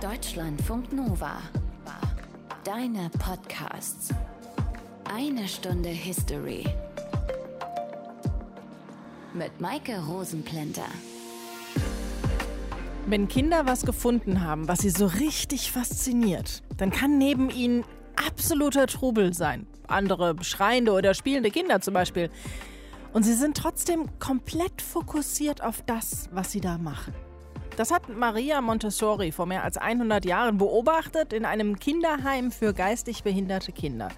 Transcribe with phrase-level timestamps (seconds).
[0.00, 1.42] Deutschlandfunk Nova.
[2.64, 4.08] Deine Podcasts.
[5.04, 6.64] Eine Stunde History.
[9.34, 10.86] Mit Maike Rosenplanter.
[13.08, 17.84] Wenn Kinder was gefunden haben, was sie so richtig fasziniert, dann kann neben ihnen
[18.16, 19.66] absoluter Trubel sein.
[19.86, 22.30] Andere schreiende oder spielende Kinder zum Beispiel.
[23.12, 27.12] Und sie sind trotzdem komplett fokussiert auf das, was sie da machen.
[27.80, 33.22] Das hat Maria Montessori vor mehr als 100 Jahren beobachtet in einem Kinderheim für geistig
[33.22, 34.10] behinderte Kinder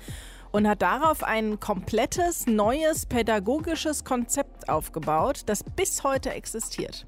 [0.51, 7.07] und hat darauf ein komplettes neues pädagogisches Konzept aufgebaut, das bis heute existiert.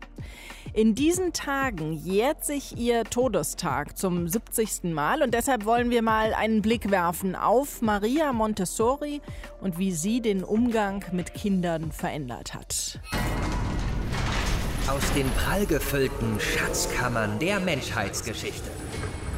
[0.75, 4.95] In diesen Tagen jährt sich ihr Todestag zum 70.
[4.95, 9.21] Mal und deshalb wollen wir mal einen Blick werfen auf Maria Montessori
[9.61, 13.01] und wie sie den Umgang mit Kindern verändert hat.
[14.89, 18.69] Aus den prallgefüllten Schatzkammern der Menschheitsgeschichte.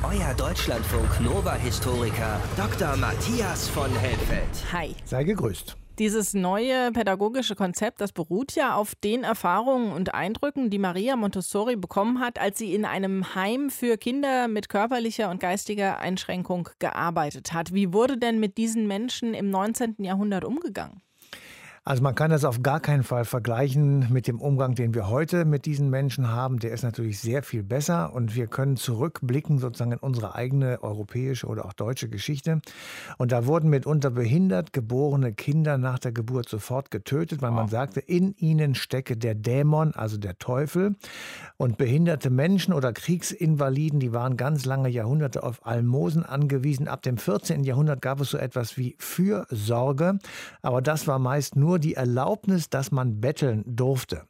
[0.03, 2.97] Euer Deutschlandfunk Nova-Historiker Dr.
[2.97, 4.49] Matthias von Helfeld.
[4.73, 4.97] Hi.
[5.05, 5.77] Sei gegrüßt.
[6.01, 11.77] Dieses neue pädagogische Konzept, das beruht ja auf den Erfahrungen und Eindrücken, die Maria Montessori
[11.77, 17.53] bekommen hat, als sie in einem Heim für Kinder mit körperlicher und geistiger Einschränkung gearbeitet
[17.53, 17.73] hat.
[17.73, 19.95] Wie wurde denn mit diesen Menschen im 19.
[20.01, 21.03] Jahrhundert umgegangen?
[21.89, 25.45] Also man kann das auf gar keinen Fall vergleichen mit dem Umgang, den wir heute
[25.45, 26.59] mit diesen Menschen haben.
[26.59, 31.47] Der ist natürlich sehr viel besser und wir können zurückblicken sozusagen in unsere eigene europäische
[31.47, 32.61] oder auch deutsche Geschichte.
[33.19, 38.01] Und da wurden mitunter behindert geborene Kinder nach der Geburt sofort getötet, weil man sagte,
[38.01, 40.97] in ihnen stecke der Dämon, also der Teufel.
[41.57, 46.89] Und behinderte Menschen oder Kriegsinvaliden, die waren ganz lange Jahrhunderte auf Almosen angewiesen.
[46.89, 47.63] Ab dem 14.
[47.63, 50.19] Jahrhundert gab es so etwas wie Fürsorge,
[50.63, 54.23] aber das war meist nur nur die Erlaubnis, dass man betteln durfte.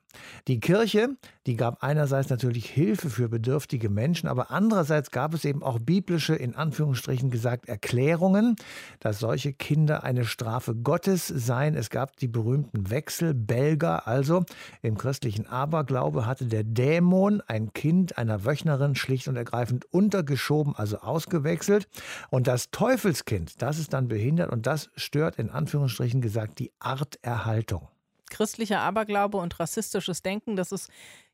[0.48, 5.62] Die Kirche, die gab einerseits natürlich Hilfe für bedürftige Menschen, aber andererseits gab es eben
[5.62, 8.56] auch biblische, in Anführungsstrichen gesagt, Erklärungen,
[9.00, 11.75] dass solche Kinder eine Strafe Gottes seien.
[11.75, 14.44] Es gab die berühmten Wechselbelger, also
[14.82, 20.99] im christlichen Aberglaube hatte der Dämon ein Kind einer Wöchnerin schlicht und ergreifend untergeschoben, also
[20.99, 21.88] ausgewechselt.
[22.31, 27.88] Und das Teufelskind, das ist dann behindert und das stört in Anführungsstrichen gesagt die Arterhaltung
[28.31, 30.91] christlicher Aberglaube und rassistisches Denken, das ist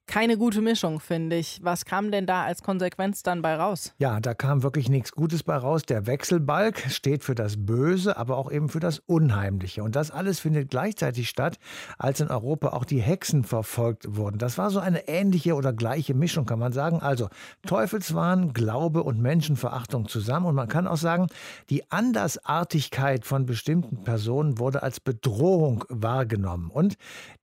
[0.07, 1.61] keine gute Mischung, finde ich.
[1.63, 3.95] Was kam denn da als Konsequenz dann bei raus?
[3.99, 5.83] Ja, da kam wirklich nichts Gutes bei raus.
[5.83, 9.83] Der Wechselbalg steht für das Böse, aber auch eben für das Unheimliche.
[9.83, 11.59] Und das alles findet gleichzeitig statt,
[11.99, 14.39] als in Europa auch die Hexen verfolgt wurden.
[14.39, 17.01] Das war so eine ähnliche oder gleiche Mischung, kann man sagen.
[17.01, 17.29] Also
[17.67, 20.47] Teufelswahn, Glaube und Menschenverachtung zusammen.
[20.47, 21.29] Und man kann auch sagen,
[21.71, 26.71] die Andersartigkeit von bestimmten Personen wurde als Bedrohung wahrgenommen.
[26.71, 26.97] Und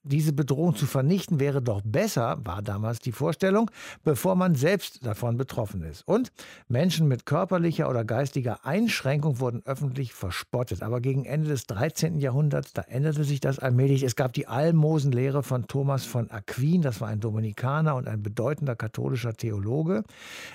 [0.04, 3.70] diese Bedrohung zu vernichten wäre doch besser, war damals die Vorstellung,
[4.04, 6.08] bevor man selbst davon betroffen ist.
[6.08, 6.32] Und
[6.68, 10.82] Menschen mit körperlicher oder geistiger Einschränkung wurden öffentlich verspottet.
[10.82, 12.20] Aber gegen Ende des 13.
[12.20, 14.02] Jahrhunderts, da änderte sich das allmählich.
[14.02, 18.76] Es gab die Almosenlehre von Thomas von Aquin, das war ein Dominikaner und ein bedeutender
[18.76, 20.04] katholischer Theologe,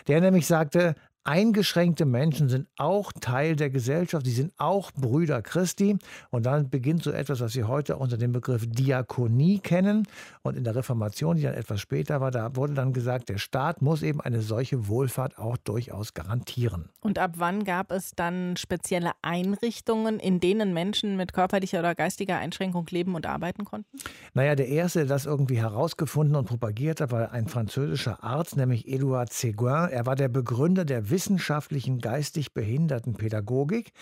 [0.09, 0.97] der nämlich sagte,
[1.27, 5.97] Eingeschränkte Menschen sind auch Teil der Gesellschaft, sie sind auch Brüder Christi.
[6.31, 10.07] Und dann beginnt so etwas, was wir heute unter dem Begriff Diakonie kennen.
[10.43, 13.81] Und in der Reformation, die dann etwas später war, da wurde dann gesagt, der Staat
[13.81, 16.91] muss eben eine solche Wohlfahrt auch durchaus garantieren.
[17.01, 22.37] Und ab wann gab es dann spezielle Einrichtungen, in denen Menschen mit körperlicher oder geistiger
[22.37, 23.97] Einschränkung leben und arbeiten konnten?
[24.35, 28.87] Naja, der erste, der das irgendwie herausgefunden und propagiert hat, war ein französischer Arzt, nämlich
[28.87, 29.89] Edouard Seguin.
[29.91, 33.93] Er war der Begründer der wissenschaftlichen geistig behinderten Pädagogik.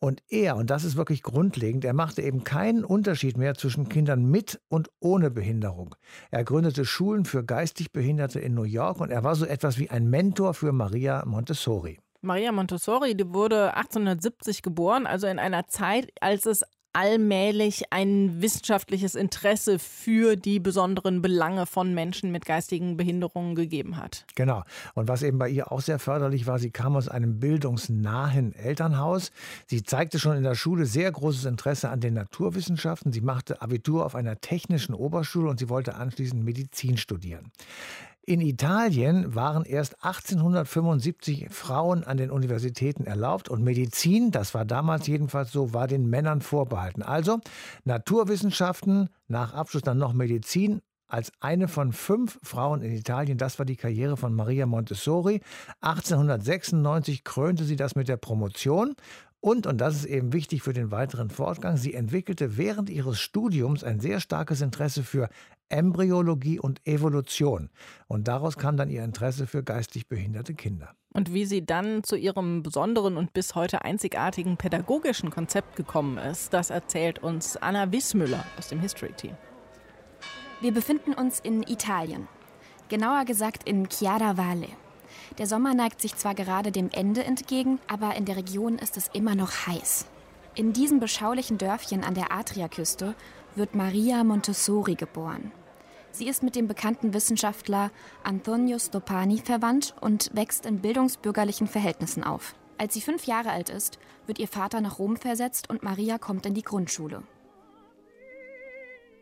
[0.00, 4.24] Und er, und das ist wirklich grundlegend, er machte eben keinen Unterschied mehr zwischen Kindern
[4.24, 5.94] mit und ohne Behinderung.
[6.30, 9.90] Er gründete Schulen für geistig Behinderte in New York und er war so etwas wie
[9.90, 12.00] ein Mentor für Maria Montessori.
[12.22, 16.62] Maria Montessori, die wurde 1870 geboren, also in einer Zeit, als es
[16.92, 24.26] allmählich ein wissenschaftliches Interesse für die besonderen Belange von Menschen mit geistigen Behinderungen gegeben hat.
[24.34, 24.62] Genau.
[24.94, 29.32] Und was eben bei ihr auch sehr förderlich war, sie kam aus einem bildungsnahen Elternhaus.
[29.66, 33.12] Sie zeigte schon in der Schule sehr großes Interesse an den Naturwissenschaften.
[33.12, 37.52] Sie machte Abitur auf einer technischen Oberschule und sie wollte anschließend Medizin studieren.
[38.24, 45.08] In Italien waren erst 1875 Frauen an den Universitäten erlaubt und Medizin, das war damals
[45.08, 47.02] jedenfalls so, war den Männern vorbehalten.
[47.02, 47.40] Also
[47.82, 53.38] Naturwissenschaften, nach Abschluss dann noch Medizin, als eine von fünf Frauen in Italien.
[53.38, 55.40] Das war die Karriere von Maria Montessori.
[55.80, 58.94] 1896 krönte sie das mit der Promotion
[59.42, 63.82] und, und das ist eben wichtig für den weiteren Fortgang, sie entwickelte während ihres Studiums
[63.82, 65.28] ein sehr starkes Interesse für
[65.68, 67.68] Embryologie und Evolution.
[68.06, 70.94] Und daraus kam dann ihr Interesse für geistig behinderte Kinder.
[71.12, 76.54] Und wie sie dann zu ihrem besonderen und bis heute einzigartigen pädagogischen Konzept gekommen ist,
[76.54, 79.36] das erzählt uns Anna Wissmüller aus dem History Team.
[80.60, 82.28] Wir befinden uns in Italien.
[82.88, 84.36] Genauer gesagt in Chiara
[85.38, 89.08] Der Sommer neigt sich zwar gerade dem Ende entgegen, aber in der Region ist es
[89.12, 90.06] immer noch heiß.
[90.54, 93.14] In diesem beschaulichen Dörfchen an der Adriaküste
[93.54, 95.50] wird Maria Montessori geboren.
[96.10, 97.90] Sie ist mit dem bekannten Wissenschaftler
[98.22, 102.54] Antonio Stopani verwandt und wächst in bildungsbürgerlichen Verhältnissen auf.
[102.76, 106.44] Als sie fünf Jahre alt ist, wird ihr Vater nach Rom versetzt und Maria kommt
[106.44, 107.22] in die Grundschule.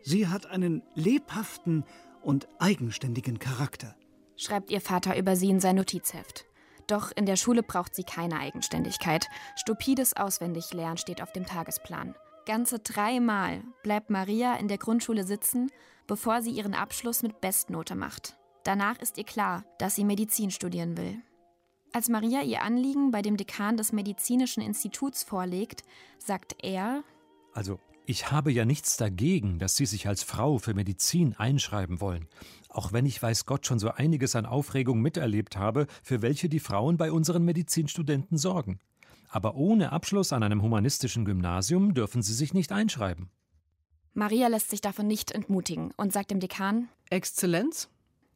[0.03, 1.85] Sie hat einen lebhaften
[2.21, 3.95] und eigenständigen Charakter,
[4.41, 6.45] schreibt ihr Vater über sie in sein Notizheft.
[6.87, 9.27] Doch in der Schule braucht sie keine Eigenständigkeit.
[9.55, 12.15] Stupides Auswendiglernen steht auf dem Tagesplan.
[12.45, 15.71] Ganze dreimal bleibt Maria in der Grundschule sitzen,
[16.07, 18.35] bevor sie ihren Abschluss mit Bestnote macht.
[18.63, 21.19] Danach ist ihr klar, dass sie Medizin studieren will.
[21.93, 25.83] Als Maria ihr Anliegen bei dem Dekan des Medizinischen Instituts vorlegt,
[26.17, 27.03] sagt er,
[27.53, 32.27] Also, ich habe ja nichts dagegen, dass Sie sich als Frau für Medizin einschreiben wollen,
[32.71, 36.59] auch wenn ich weiß Gott schon so einiges an Aufregung miterlebt habe, für welche die
[36.59, 38.79] Frauen bei unseren Medizinstudenten sorgen.
[39.29, 43.29] Aber ohne Abschluss an einem humanistischen Gymnasium dürfen Sie sich nicht einschreiben.
[44.13, 47.89] Maria lässt sich davon nicht entmutigen und sagt dem Dekan: Exzellenz,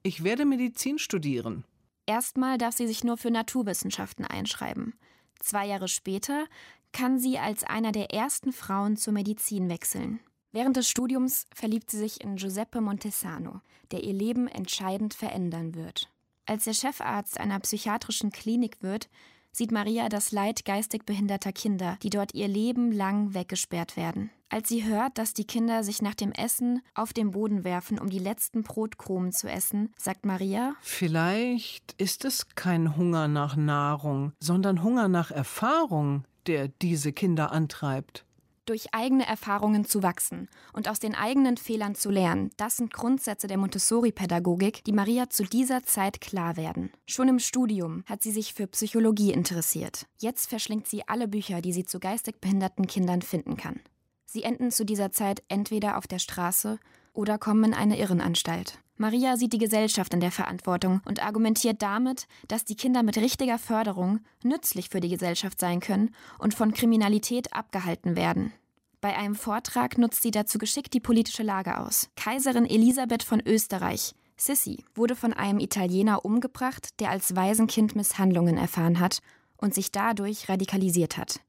[0.03, 1.65] ich werde Medizin studieren.
[2.05, 4.93] Erstmal darf sie sich nur für Naturwissenschaften einschreiben.
[5.39, 6.45] Zwei Jahre später
[6.93, 10.19] kann sie als einer der ersten Frauen zur Medizin wechseln.
[10.55, 13.59] Während des Studiums verliebt sie sich in Giuseppe Montesano,
[13.91, 16.09] der ihr Leben entscheidend verändern wird.
[16.45, 19.09] Als er Chefarzt einer psychiatrischen Klinik wird,
[19.51, 24.29] sieht Maria das Leid geistig behinderter Kinder, die dort ihr Leben lang weggesperrt werden.
[24.47, 28.09] Als sie hört, dass die Kinder sich nach dem Essen auf den Boden werfen, um
[28.09, 34.83] die letzten Brotkrumen zu essen, sagt Maria, Vielleicht ist es kein Hunger nach Nahrung, sondern
[34.83, 38.24] Hunger nach Erfahrung, der diese Kinder antreibt
[38.65, 43.47] durch eigene Erfahrungen zu wachsen und aus den eigenen Fehlern zu lernen, das sind Grundsätze
[43.47, 46.91] der Montessori-Pädagogik, die Maria zu dieser Zeit klar werden.
[47.05, 50.05] Schon im Studium hat sie sich für Psychologie interessiert.
[50.19, 53.79] Jetzt verschlingt sie alle Bücher, die sie zu geistig behinderten Kindern finden kann.
[54.25, 56.79] Sie enden zu dieser Zeit entweder auf der Straße
[57.13, 58.79] oder kommen in eine Irrenanstalt.
[58.97, 63.57] Maria sieht die Gesellschaft in der Verantwortung und argumentiert damit, dass die Kinder mit richtiger
[63.57, 68.53] Förderung nützlich für die Gesellschaft sein können und von Kriminalität abgehalten werden.
[69.01, 72.09] Bei einem Vortrag nutzt sie dazu geschickt die politische Lage aus.
[72.15, 78.99] Kaiserin Elisabeth von Österreich, Sissi, wurde von einem Italiener umgebracht, der als Waisenkind Misshandlungen erfahren
[78.99, 79.19] hat
[79.57, 81.41] und sich dadurch radikalisiert hat.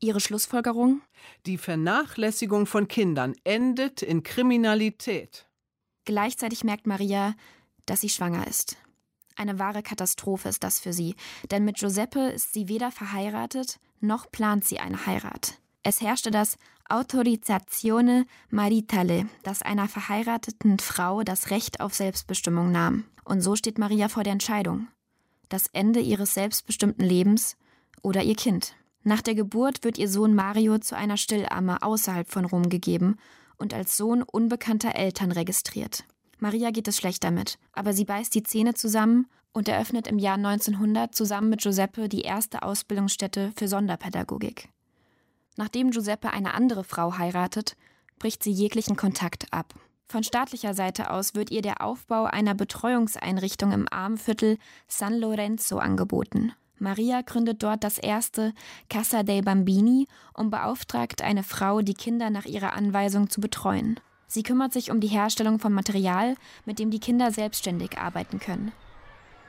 [0.00, 1.00] Ihre Schlussfolgerung?
[1.46, 5.49] Die Vernachlässigung von Kindern endet in Kriminalität.
[6.04, 7.34] Gleichzeitig merkt Maria,
[7.86, 8.76] dass sie schwanger ist.
[9.36, 11.14] Eine wahre Katastrophe ist das für sie,
[11.50, 15.58] denn mit Giuseppe ist sie weder verheiratet, noch plant sie eine Heirat.
[15.82, 16.58] Es herrschte das
[16.88, 23.04] Autorizzazione maritale, das einer verheirateten Frau das Recht auf Selbstbestimmung nahm.
[23.24, 24.88] Und so steht Maria vor der Entscheidung.
[25.48, 27.56] Das Ende ihres selbstbestimmten Lebens
[28.02, 28.74] oder ihr Kind.
[29.02, 33.16] Nach der Geburt wird ihr Sohn Mario zu einer Stillamme außerhalb von Rom gegeben
[33.60, 36.04] und als Sohn unbekannter Eltern registriert.
[36.38, 40.36] Maria geht es schlecht damit, aber sie beißt die Zähne zusammen und eröffnet im Jahr
[40.36, 44.68] 1900 zusammen mit Giuseppe die erste Ausbildungsstätte für Sonderpädagogik.
[45.56, 47.76] Nachdem Giuseppe eine andere Frau heiratet,
[48.18, 49.74] bricht sie jeglichen Kontakt ab.
[50.08, 56.52] Von staatlicher Seite aus wird ihr der Aufbau einer Betreuungseinrichtung im Armviertel San Lorenzo angeboten.
[56.80, 58.54] Maria gründet dort das erste
[58.88, 64.00] Casa dei Bambini und beauftragt eine Frau, die Kinder nach ihrer Anweisung zu betreuen.
[64.26, 68.72] Sie kümmert sich um die Herstellung von Material, mit dem die Kinder selbstständig arbeiten können.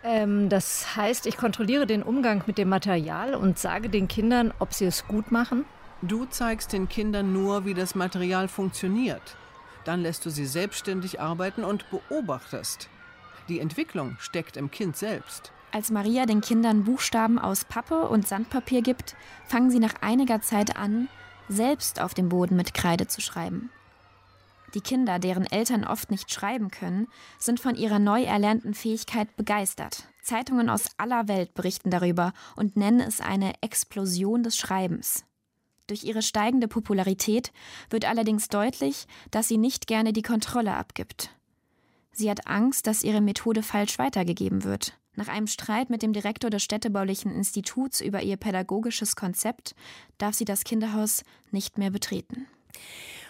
[0.04, 4.74] Ähm, das heißt, ich kontrolliere den Umgang mit dem Material und sage den Kindern, ob
[4.74, 5.66] sie es gut machen?
[6.02, 9.38] Du zeigst den Kindern nur, wie das Material funktioniert.
[9.86, 12.90] Dann lässt du sie selbstständig arbeiten und beobachtest.
[13.48, 15.52] Die Entwicklung steckt im Kind selbst.
[15.74, 19.16] Als Maria den Kindern Buchstaben aus Pappe und Sandpapier gibt,
[19.48, 21.08] fangen sie nach einiger Zeit an,
[21.48, 23.70] selbst auf dem Boden mit Kreide zu schreiben.
[24.74, 27.08] Die Kinder, deren Eltern oft nicht schreiben können,
[27.40, 30.08] sind von ihrer neu erlernten Fähigkeit begeistert.
[30.22, 35.26] Zeitungen aus aller Welt berichten darüber und nennen es eine Explosion des Schreibens.
[35.88, 37.52] Durch ihre steigende Popularität
[37.90, 41.32] wird allerdings deutlich, dass sie nicht gerne die Kontrolle abgibt.
[42.12, 44.98] Sie hat Angst, dass ihre Methode falsch weitergegeben wird.
[45.16, 49.76] Nach einem Streit mit dem Direktor des Städtebaulichen Instituts über ihr pädagogisches Konzept
[50.18, 52.48] darf sie das Kinderhaus nicht mehr betreten.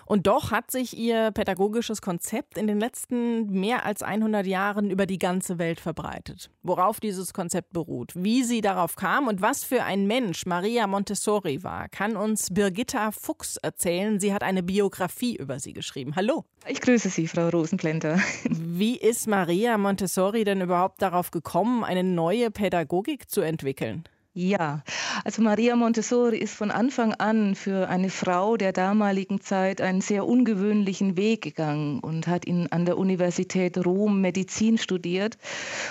[0.06, 5.06] Und doch hat sich ihr pädagogisches Konzept in den letzten mehr als 100 Jahren über
[5.06, 6.50] die ganze Welt verbreitet.
[6.64, 11.64] Worauf dieses Konzept beruht, wie sie darauf kam und was für ein Mensch Maria Montessori
[11.64, 14.20] war, kann uns Birgitta Fuchs erzählen.
[14.20, 16.16] Sie hat eine Biografie über sie geschrieben.
[16.16, 16.46] Hallo.
[16.68, 18.20] Ich grüße Sie, Frau Rosenplenter.
[18.44, 24.04] Wie ist Maria Montessori denn überhaupt darauf gekommen, eine neue Pädagogik zu entwickeln?
[24.34, 24.84] Ja,
[25.26, 30.26] also Maria Montessori ist von Anfang an für eine Frau der damaligen Zeit einen sehr
[30.26, 35.38] ungewöhnlichen Weg gegangen und hat in, an der Universität Rom Medizin studiert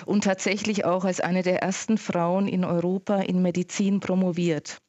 [0.06, 4.80] und tatsächlich auch als eine der ersten Frauen in Europa in Medizin promoviert.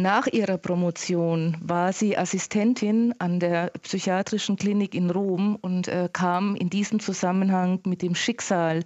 [0.00, 6.56] Nach ihrer Promotion war sie Assistentin an der psychiatrischen Klinik in Rom und äh, kam
[6.56, 8.82] in diesem Zusammenhang mit dem Schicksal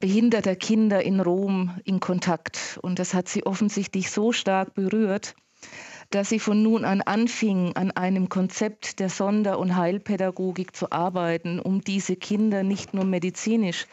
[0.00, 2.78] behinderter Kinder in Rom in Kontakt.
[2.80, 5.36] Und das hat sie offensichtlich so stark berührt,
[6.08, 11.60] dass sie von nun an anfing, an einem Konzept der Sonder- und Heilpädagogik zu arbeiten,
[11.60, 13.86] um diese Kinder nicht nur medizinisch,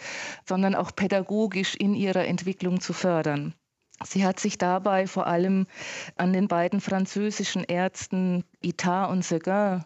[0.47, 3.53] sondern auch pädagogisch in ihrer Entwicklung zu fördern.
[4.03, 5.67] Sie hat sich dabei vor allem
[6.17, 9.85] an den beiden französischen Ärzten Itard und Seguin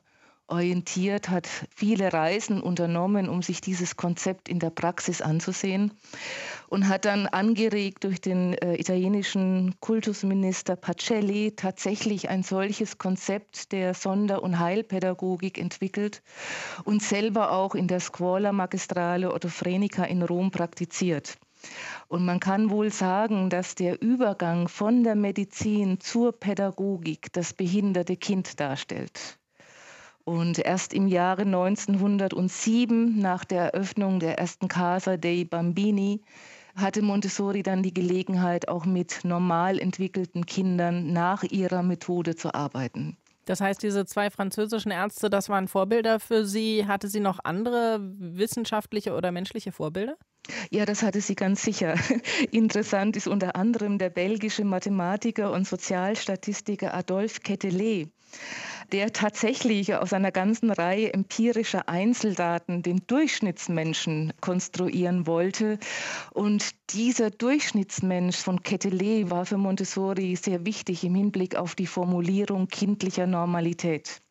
[0.50, 5.94] orientiert, hat viele Reisen unternommen, um sich dieses Konzept in der Praxis anzusehen
[6.68, 13.94] und hat dann angeregt durch den äh, italienischen Kultusminister Pacelli tatsächlich ein solches Konzept der
[13.94, 16.22] Sonder- und Heilpädagogik entwickelt
[16.84, 21.38] und selber auch in der Scuola Magistrale Otto Frenica in Rom praktiziert.
[22.08, 28.16] Und man kann wohl sagen, dass der Übergang von der Medizin zur Pädagogik das behinderte
[28.16, 29.38] Kind darstellt.
[30.24, 36.22] Und erst im Jahre 1907, nach der Eröffnung der ersten Casa dei Bambini,
[36.76, 43.18] hatte Montessori dann die Gelegenheit, auch mit normal entwickelten Kindern nach ihrer Methode zu arbeiten.
[43.46, 46.86] Das heißt, diese zwei französischen Ärzte, das waren Vorbilder für Sie.
[46.86, 50.16] Hatte sie noch andere wissenschaftliche oder menschliche Vorbilder?
[50.72, 51.96] Ja, das hatte sie ganz sicher.
[52.52, 58.10] Interessant ist unter anderem der belgische Mathematiker und Sozialstatistiker Adolphe Quetelet
[58.92, 65.78] der tatsächlich aus einer ganzen Reihe empirischer Einzeldaten den Durchschnittsmenschen konstruieren wollte.
[66.34, 72.68] Und dieser Durchschnittsmensch von Quetelet war für Montessori sehr wichtig im Hinblick auf die Formulierung
[72.68, 74.22] kindlicher Normalität.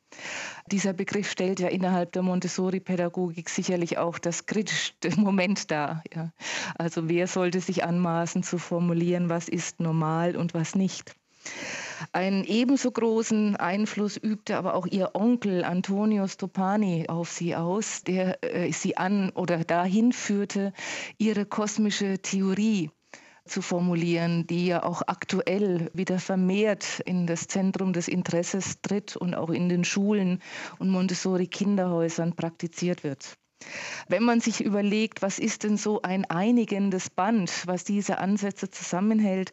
[0.66, 6.02] Dieser Begriff stellt ja innerhalb der Montessori-Pädagogik sicherlich auch das kritischste Moment dar.
[6.14, 6.32] Ja.
[6.76, 11.14] Also wer sollte sich anmaßen zu formulieren, was ist normal und was nicht.
[12.12, 18.42] Einen ebenso großen Einfluss übte aber auch ihr Onkel Antonio Stopani auf sie aus, der
[18.44, 20.72] äh, sie an oder dahin führte,
[21.16, 22.90] ihre kosmische Theorie
[23.48, 29.34] zu formulieren, die ja auch aktuell wieder vermehrt in das Zentrum des Interesses tritt und
[29.34, 30.40] auch in den Schulen
[30.78, 33.36] und Montessori-Kinderhäusern praktiziert wird.
[34.06, 39.50] Wenn man sich überlegt, was ist denn so ein einigendes Band, was diese Ansätze zusammenhält,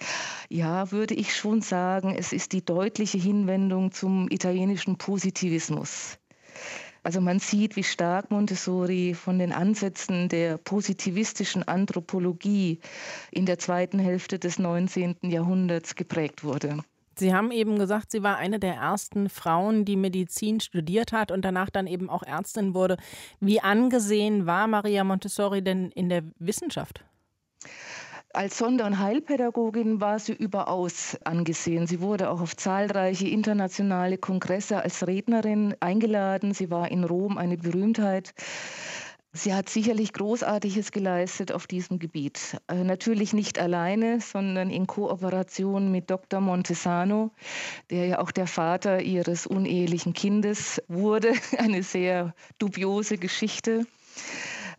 [0.49, 6.19] ja, würde ich schon sagen, es ist die deutliche Hinwendung zum italienischen Positivismus.
[7.05, 12.79] Also man sieht, wie stark Montessori von den Ansätzen der positivistischen Anthropologie
[13.29, 15.17] in der zweiten Hälfte des 19.
[15.21, 16.79] Jahrhunderts geprägt wurde.
[17.15, 21.45] Sie haben eben gesagt, sie war eine der ersten Frauen, die Medizin studiert hat und
[21.45, 22.97] danach dann eben auch Ärztin wurde.
[23.39, 27.05] Wie angesehen war Maria Montessori denn in der Wissenschaft?
[28.35, 31.87] Als Sonder- und Heilpädagogin war sie überaus angesehen.
[31.87, 36.53] Sie wurde auch auf zahlreiche internationale Kongresse als Rednerin eingeladen.
[36.53, 38.33] Sie war in Rom eine Berühmtheit.
[39.31, 42.57] Sie hat sicherlich Großartiges geleistet auf diesem Gebiet.
[42.67, 46.41] Äh, natürlich nicht alleine, sondern in Kooperation mit Dr.
[46.41, 47.31] Montesano,
[47.89, 51.31] der ja auch der Vater ihres unehelichen Kindes wurde.
[51.57, 53.85] Eine sehr dubiose Geschichte.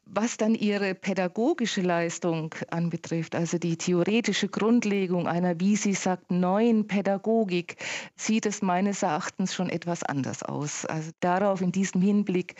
[0.09, 6.87] Was dann ihre pädagogische Leistung anbetrifft, also die theoretische Grundlegung einer, wie sie sagt, neuen
[6.87, 7.77] Pädagogik,
[8.15, 10.87] sieht es meines Erachtens schon etwas anders aus.
[10.87, 12.55] Also darauf in diesem Hinblick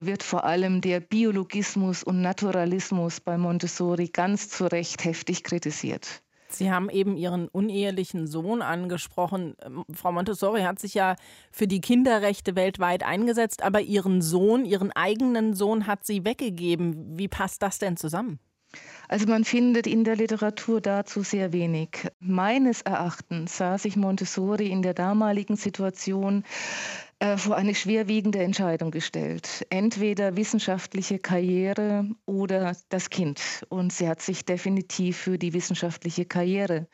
[0.00, 6.22] wird vor allem der Biologismus und Naturalismus bei Montessori ganz zu Recht heftig kritisiert.
[6.54, 9.54] Sie haben eben Ihren unehelichen Sohn angesprochen.
[9.64, 11.16] Ähm, Frau Montessori hat sich ja
[11.50, 17.18] für die Kinderrechte weltweit eingesetzt, aber Ihren Sohn, Ihren eigenen Sohn hat sie weggegeben.
[17.18, 18.38] Wie passt das denn zusammen?
[19.08, 22.08] Also man findet in der Literatur dazu sehr wenig.
[22.20, 26.44] Meines Erachtens sah sich Montessori in der damaligen Situation
[27.22, 29.64] äh, vor eine schwerwiegende Entscheidung gestellt.
[29.70, 33.64] Entweder wissenschaftliche Karriere oder das Kind.
[33.68, 36.88] Und sie hat sich definitiv für die wissenschaftliche Karriere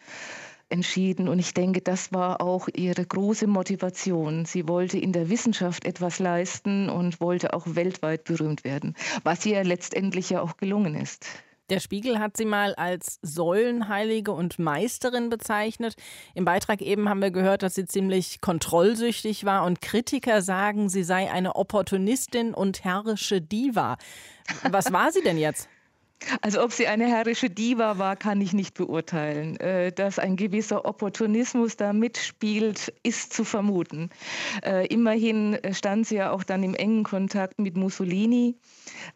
[0.69, 1.29] entschieden.
[1.29, 4.45] Und ich denke, das war auch ihre große Motivation.
[4.45, 9.65] Sie wollte in der Wissenschaft etwas leisten und wollte auch weltweit berühmt werden, was ihr
[9.65, 11.25] letztendlich ja auch gelungen ist.
[11.71, 15.97] Der Spiegel hat sie mal als Säulenheilige und Meisterin bezeichnet.
[16.35, 21.05] Im Beitrag eben haben wir gehört, dass sie ziemlich kontrollsüchtig war und Kritiker sagen, sie
[21.05, 23.99] sei eine Opportunistin und herrische Diva.
[24.71, 25.69] Was war sie denn jetzt?
[26.43, 29.57] Also ob sie eine herrische Diva war, kann ich nicht beurteilen.
[29.61, 34.11] Äh, dass ein gewisser Opportunismus da mitspielt, ist zu vermuten.
[34.65, 38.57] Äh, immerhin stand sie ja auch dann im engen Kontakt mit Mussolini.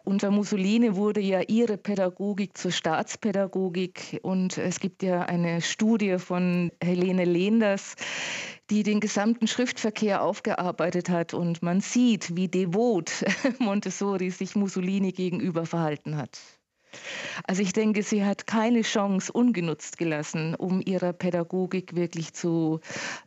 [0.05, 6.71] Unter Mussolini wurde ja ihre Pädagogik zur Staatspädagogik und es gibt ja eine Studie von
[6.83, 7.97] Helene Lehenders,
[8.71, 13.11] die den gesamten Schriftverkehr aufgearbeitet hat und man sieht, wie devot
[13.59, 16.39] Montessori sich Mussolini gegenüber verhalten hat.
[17.45, 22.81] Also ich denke, sie hat keine Chance ungenutzt gelassen, um ihrer Pädagogik wirklich zu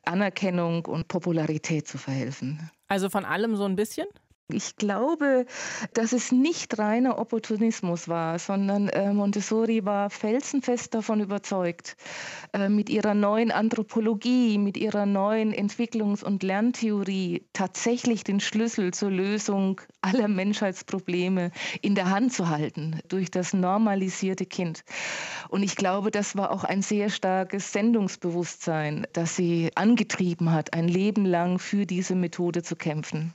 [0.04, 2.70] Anerkennung und Popularität zu verhelfen.
[2.88, 4.08] Also von allem so ein bisschen?
[4.54, 5.48] Ich glaube,
[5.96, 11.98] dass es nicht reiner Opportunismus war, sondern äh, Montessori war felsenfest davon überzeugt,
[12.54, 19.10] äh, mit ihrer neuen Anthropologie, mit ihrer neuen Entwicklungs- und Lerntheorie tatsächlich den Schlüssel zur
[19.10, 21.50] Lösung aller Menschheitsprobleme
[21.82, 24.84] in der Hand zu halten durch das normalisierte Kind.
[25.50, 30.88] Und ich glaube, das war auch ein sehr starkes Sendungsbewusstsein, das sie angetrieben hat, ein
[30.88, 33.34] Leben lang für diese Methode zu kämpfen.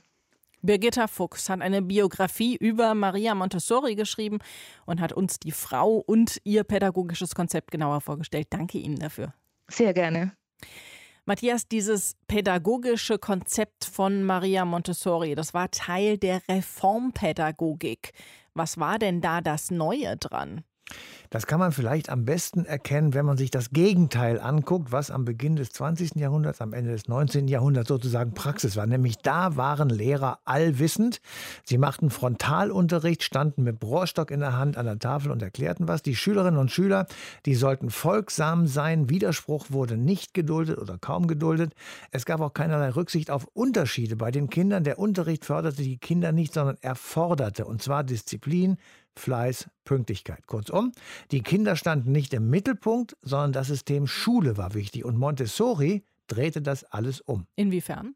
[0.61, 4.39] Birgitta Fuchs hat eine Biografie über Maria Montessori geschrieben
[4.85, 8.47] und hat uns die Frau und ihr pädagogisches Konzept genauer vorgestellt.
[8.49, 9.33] Danke Ihnen dafür.
[9.67, 10.33] Sehr gerne.
[11.25, 18.13] Matthias, dieses pädagogische Konzept von Maria Montessori, das war Teil der Reformpädagogik.
[18.53, 20.63] Was war denn da das Neue dran?
[21.31, 25.23] Das kann man vielleicht am besten erkennen, wenn man sich das Gegenteil anguckt, was am
[25.23, 26.15] Beginn des 20.
[26.15, 27.47] Jahrhunderts, am Ende des 19.
[27.47, 28.85] Jahrhunderts sozusagen Praxis war.
[28.85, 31.21] Nämlich da waren Lehrer allwissend.
[31.63, 36.01] Sie machten Frontalunterricht, standen mit Brohrstock in der Hand an der Tafel und erklärten was.
[36.01, 37.07] Die Schülerinnen und Schüler,
[37.45, 39.09] die sollten folgsam sein.
[39.09, 41.73] Widerspruch wurde nicht geduldet oder kaum geduldet.
[42.11, 44.83] Es gab auch keinerlei Rücksicht auf Unterschiede bei den Kindern.
[44.83, 48.77] Der Unterricht förderte die Kinder nicht, sondern erforderte, und zwar Disziplin,
[49.17, 50.47] Fleiß, Pünktlichkeit.
[50.47, 50.91] Kurzum,
[51.31, 55.05] die Kinder standen nicht im Mittelpunkt, sondern das System Schule war wichtig.
[55.05, 57.45] Und Montessori drehte das alles um.
[57.55, 58.15] Inwiefern?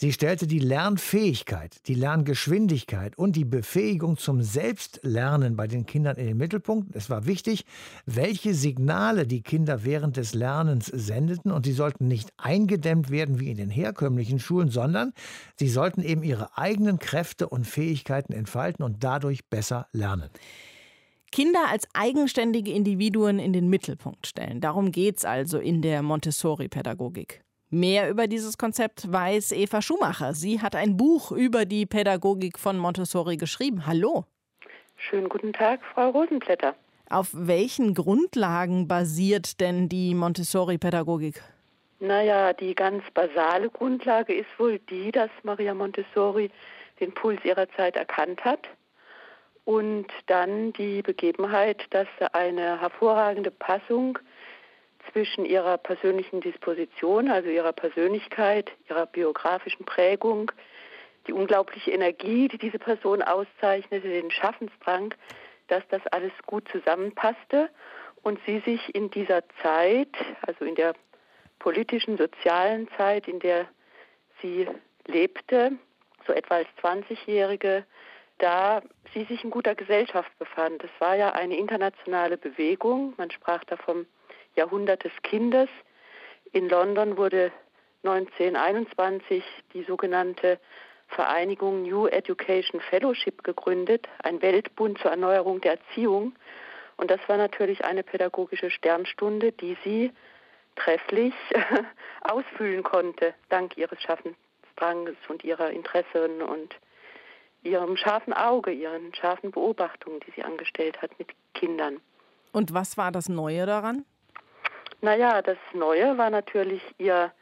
[0.00, 6.26] Sie stellte die Lernfähigkeit, die Lerngeschwindigkeit und die Befähigung zum Selbstlernen bei den Kindern in
[6.28, 6.94] den Mittelpunkt.
[6.94, 7.64] Es war wichtig,
[8.06, 13.50] welche Signale die Kinder während des Lernens sendeten und sie sollten nicht eingedämmt werden wie
[13.50, 15.12] in den herkömmlichen Schulen, sondern
[15.56, 20.30] sie sollten eben ihre eigenen Kräfte und Fähigkeiten entfalten und dadurch besser lernen.
[21.32, 24.60] Kinder als eigenständige Individuen in den Mittelpunkt stellen.
[24.60, 27.42] Darum geht es also in der Montessori-Pädagogik.
[27.70, 30.32] Mehr über dieses Konzept weiß Eva Schumacher.
[30.32, 33.86] Sie hat ein Buch über die Pädagogik von Montessori geschrieben.
[33.86, 34.24] Hallo.
[34.96, 36.74] Schönen guten Tag, Frau Rosenblätter.
[37.10, 41.42] Auf welchen Grundlagen basiert denn die Montessori-Pädagogik?
[42.00, 46.50] Naja, die ganz basale Grundlage ist wohl die, dass Maria Montessori
[47.00, 48.66] den Puls ihrer Zeit erkannt hat
[49.66, 54.18] und dann die Begebenheit, dass eine hervorragende Passung
[55.12, 60.52] zwischen ihrer persönlichen Disposition, also ihrer Persönlichkeit, ihrer biografischen Prägung,
[61.26, 65.14] die unglaubliche Energie, die diese Person auszeichnete, den Schaffensdrang,
[65.68, 67.68] dass das alles gut zusammenpasste
[68.22, 70.94] und sie sich in dieser Zeit, also in der
[71.58, 73.66] politischen, sozialen Zeit, in der
[74.40, 74.66] sie
[75.06, 75.72] lebte,
[76.26, 77.84] so etwa als 20-Jährige,
[78.38, 80.82] da sie sich in guter Gesellschaft befand.
[80.84, 83.14] Es war ja eine internationale Bewegung.
[83.16, 84.06] Man sprach da vom
[84.56, 85.68] Jahrhundert des Kindes.
[86.52, 87.52] In London wurde
[88.04, 89.42] 1921
[89.74, 90.58] die sogenannte
[91.08, 96.34] Vereinigung New Education Fellowship gegründet, ein Weltbund zur Erneuerung der Erziehung.
[96.96, 100.12] Und das war natürlich eine pädagogische Sternstunde, die sie
[100.76, 101.34] trefflich
[102.22, 106.74] ausfüllen konnte, dank ihres Schaffensdranges und ihrer Interessen und
[107.62, 112.00] ihrem scharfen Auge, ihren scharfen Beobachtungen, die sie angestellt hat mit Kindern.
[112.52, 114.04] Und was war das Neue daran?
[115.00, 117.32] Naja, das Neue war natürlich ihr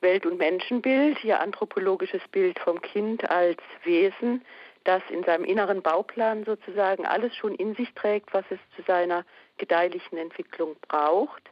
[0.00, 4.44] Welt- und Menschenbild, ihr anthropologisches Bild vom Kind als Wesen,
[4.84, 9.24] das in seinem inneren Bauplan sozusagen alles schon in sich trägt, was es zu seiner
[9.56, 11.42] gedeihlichen Entwicklung braucht,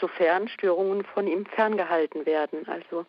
[0.00, 2.66] sofern Störungen von ihm ferngehalten werden.
[2.66, 3.04] Also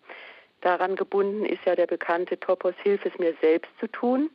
[0.60, 4.30] daran gebunden ist ja der bekannte Topos Hilf es mir selbst zu tun.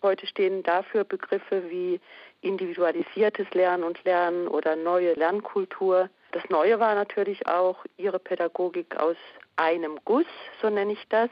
[0.00, 2.00] Heute stehen dafür Begriffe wie
[2.40, 9.16] individualisiertes Lernen und Lernen oder neue Lernkultur Das Neue war natürlich auch ihre Pädagogik aus
[9.56, 10.26] einem Guss,
[10.60, 11.28] so nenne ich das.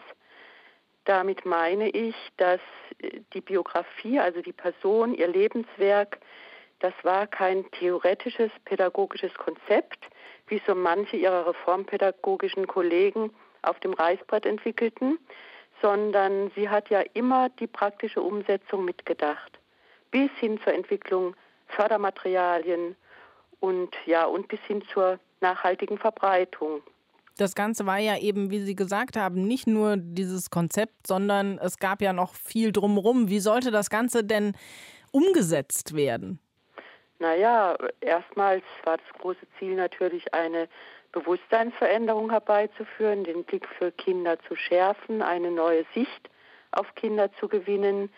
[1.07, 2.61] Damit meine ich, dass
[3.33, 6.19] die Biografie, also die Person, ihr Lebenswerk,
[6.81, 9.99] das war kein theoretisches pädagogisches Konzept,
[10.49, 13.33] wie so manche ihrer reformpädagogischen Kollegen
[13.63, 15.19] auf dem Reißbrett entwickelten,
[15.81, 19.59] sondern sie hat ja immer die praktische Umsetzung mitgedacht,
[20.11, 21.35] bis hin zur Entwicklung
[21.69, 22.97] Fördermaterialien
[23.61, 26.83] und ja und bis hin zur nachhaltigen Verbreitung.
[27.37, 31.79] Das Ganze war ja eben, wie Sie gesagt haben, nicht nur dieses Konzept, sondern es
[31.79, 33.31] gab ja noch viel drumherum.
[33.31, 34.55] Wie sollte das Ganze denn
[35.13, 36.39] umgesetzt werden?
[37.19, 40.69] Naja, erstmals war das große Ziel natürlich eine
[41.13, 46.31] Bewusstseinsveränderung herbeizuführen, den Blick für Kinder zu schärfen, eine neue Sicht
[46.73, 48.11] auf Kinder zu gewinnen,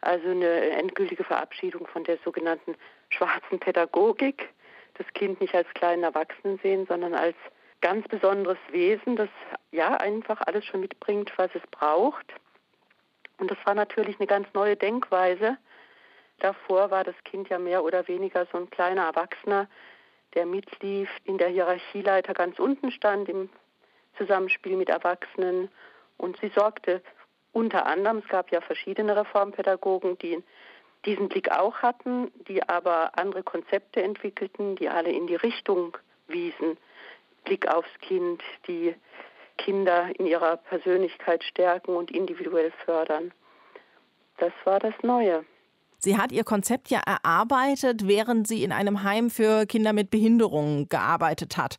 [0.00, 2.76] also eine endgültige Verabschiedung von der sogenannten
[3.10, 4.48] schwarzen Pädagogik,
[4.94, 7.36] das Kind nicht als kleinen Erwachsenen sehen, sondern als
[7.80, 9.28] ganz besonderes Wesen, das
[9.72, 12.26] ja einfach alles schon mitbringt, was es braucht.
[13.38, 15.56] Und das war natürlich eine ganz neue Denkweise.
[16.40, 19.68] Davor war das Kind ja mehr oder weniger so ein kleiner Erwachsener,
[20.34, 23.48] der mitlief, in der Hierarchieleiter ganz unten stand im
[24.16, 25.70] Zusammenspiel mit Erwachsenen.
[26.18, 27.02] Und sie sorgte
[27.52, 30.42] unter anderem, es gab ja verschiedene Reformpädagogen, die
[31.06, 35.96] diesen Blick auch hatten, die aber andere Konzepte entwickelten, die alle in die Richtung
[36.28, 36.76] wiesen.
[37.44, 38.94] Blick aufs Kind, die
[39.56, 43.32] Kinder in ihrer Persönlichkeit stärken und individuell fördern.
[44.38, 45.44] Das war das Neue.
[45.98, 50.88] Sie hat ihr Konzept ja erarbeitet, während sie in einem Heim für Kinder mit Behinderungen
[50.88, 51.76] gearbeitet hat.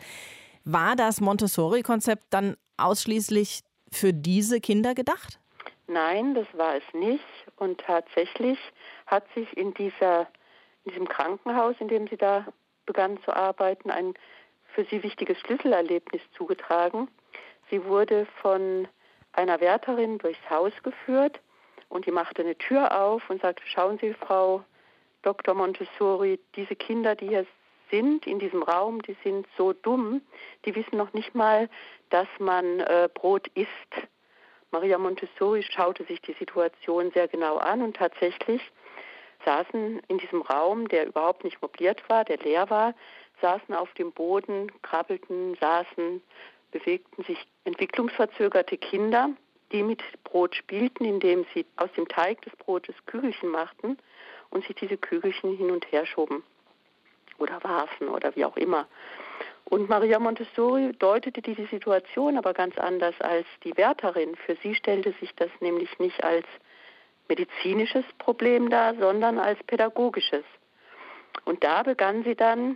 [0.64, 5.40] War das Montessori-Konzept dann ausschließlich für diese Kinder gedacht?
[5.88, 7.24] Nein, das war es nicht.
[7.56, 8.60] Und tatsächlich
[9.12, 10.22] hat sich in, dieser,
[10.86, 12.48] in diesem Krankenhaus, in dem sie da
[12.86, 14.16] begann zu arbeiten, ein
[14.74, 17.10] für sie wichtiges Schlüsselerlebnis zugetragen.
[17.70, 18.88] Sie wurde von
[19.34, 21.40] einer Wärterin durchs Haus geführt
[21.90, 24.64] und die machte eine Tür auf und sagte, schauen Sie, Frau
[25.24, 25.54] Dr.
[25.54, 27.46] Montessori, diese Kinder, die hier
[27.92, 30.22] sind in diesem Raum, die sind so dumm,
[30.66, 31.70] die wissen noch nicht mal,
[32.10, 34.08] dass man äh, Brot isst.
[34.72, 38.62] Maria Montessori schaute sich die Situation sehr genau an und tatsächlich
[39.46, 42.94] saßen in diesem Raum, der überhaupt nicht mobiliert war, der leer war,
[43.42, 46.22] saßen auf dem Boden, krabbelten, saßen,
[46.72, 49.30] bewegten sich entwicklungsverzögerte Kinder,
[49.72, 53.98] die mit Brot spielten, indem sie aus dem Teig des Brotes Kügelchen machten
[54.50, 56.44] und sich diese Kügelchen hin und her schoben
[57.38, 58.88] oder warfen oder wie auch immer.
[59.66, 64.36] Und Maria Montessori deutete diese Situation aber ganz anders als die Wärterin.
[64.36, 66.46] Für sie stellte sich das nämlich nicht als
[67.32, 70.44] medizinisches Problem dar, sondern als pädagogisches.
[71.46, 72.76] Und da begann sie dann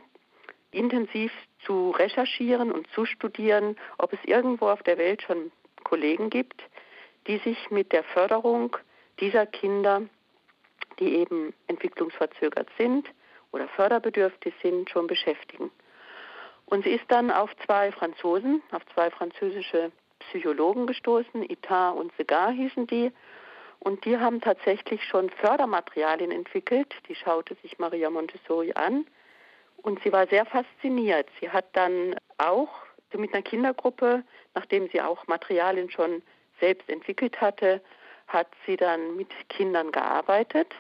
[0.72, 1.32] intensiv
[1.66, 5.52] zu recherchieren und zu studieren, ob es irgendwo auf der Welt schon
[5.84, 6.64] Kollegen gibt,
[7.28, 8.78] die sich mit der Förderung
[9.20, 10.04] dieser Kinder,
[11.00, 13.10] die eben entwicklungsverzögert sind
[13.52, 15.70] oder förderbedürftig sind, schon beschäftigen.
[16.66, 22.52] Und sie ist dann auf zwei Franzosen, auf zwei französische Psychologen gestoßen, Itar und Segar
[22.52, 23.12] hießen die.
[23.80, 26.94] Und die haben tatsächlich schon Fördermaterialien entwickelt.
[27.08, 29.06] Die schaute sich Maria Montessori an
[29.78, 31.28] und sie war sehr fasziniert.
[31.40, 32.70] Sie hat dann auch
[33.14, 34.24] mit einer Kindergruppe,
[34.56, 36.22] nachdem sie auch Materialien schon
[36.60, 37.82] selbst entwickelt hatte,
[38.28, 40.74] hat sie dann mit Kindern gearbeitet,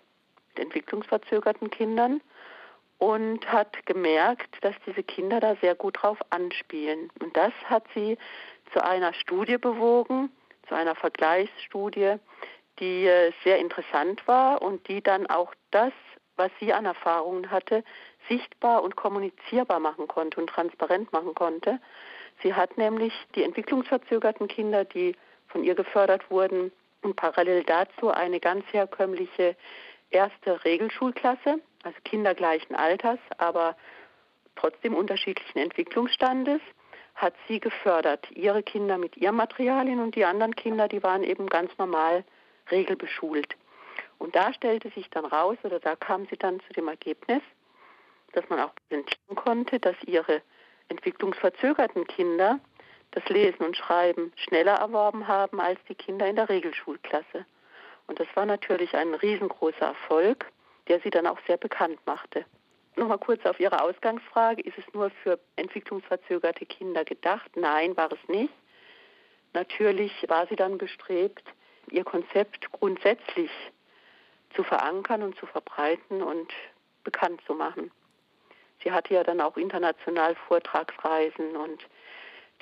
[0.49, 2.21] mit entwicklungsverzögerten Kindern
[2.97, 7.09] und hat gemerkt, dass diese Kinder da sehr gut drauf anspielen.
[7.21, 8.17] Und das hat sie
[8.73, 10.31] zu einer Studie bewogen,
[10.67, 12.15] zu einer Vergleichsstudie,
[12.79, 15.93] die äh, sehr interessant war und die dann auch das,
[16.35, 17.83] was sie an Erfahrungen hatte,
[18.27, 21.79] sichtbar und kommunizierbar machen konnte und transparent machen konnte.
[22.43, 25.15] Sie hat nämlich die entwicklungsverzögerten Kinder, die
[25.47, 29.55] von ihr gefördert wurden, und parallel dazu eine ganz herkömmliche
[30.09, 33.77] erste Regelschulklasse, also Kinder gleichen Alters, aber
[34.55, 36.61] trotzdem unterschiedlichen Entwicklungsstandes,
[37.13, 38.29] hat sie gefördert.
[38.31, 42.25] Ihre Kinder mit ihren Materialien und die anderen Kinder, die waren eben ganz normal
[42.71, 43.55] regelbeschult.
[44.17, 47.41] Und da stellte sich dann raus, oder da kam sie dann zu dem Ergebnis,
[48.33, 50.41] dass man auch präsentieren konnte, dass ihre
[50.89, 52.59] entwicklungsverzögerten Kinder
[53.11, 57.45] das Lesen und Schreiben schneller erworben haben als die Kinder in der Regelschulklasse.
[58.07, 60.51] Und das war natürlich ein riesengroßer Erfolg,
[60.87, 62.45] der sie dann auch sehr bekannt machte.
[62.97, 64.61] Nochmal kurz auf Ihre Ausgangsfrage.
[64.61, 67.51] Ist es nur für entwicklungsverzögerte Kinder gedacht?
[67.55, 68.53] Nein, war es nicht.
[69.53, 71.43] Natürlich war sie dann bestrebt,
[71.91, 73.51] ihr Konzept grundsätzlich
[74.55, 76.51] zu verankern und zu verbreiten und
[77.03, 77.91] bekannt zu machen.
[78.83, 81.85] Sie hatte ja dann auch international Vortragsreisen und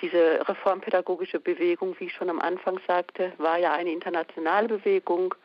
[0.02, 5.36] diese reformpädagogische Bewegung, wie ich schon am Anfang sagte, war ja eine internationale Bewegung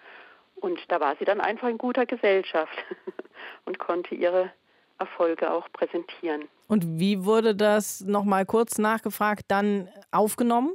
[0.57, 2.77] und da war sie dann einfach in guter Gesellschaft
[3.65, 4.51] und konnte ihre
[4.99, 6.49] Erfolge auch präsentieren.
[6.67, 10.75] Und wie wurde das nochmal kurz nachgefragt dann aufgenommen?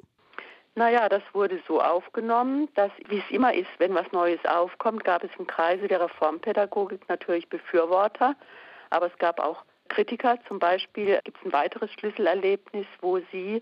[0.75, 5.23] Naja, das wurde so aufgenommen, dass, wie es immer ist, wenn was Neues aufkommt, gab
[5.23, 8.35] es im Kreise der Reformpädagogik natürlich Befürworter,
[8.89, 10.39] aber es gab auch Kritiker.
[10.47, 13.61] Zum Beispiel gibt es ein weiteres Schlüsselerlebnis, wo sie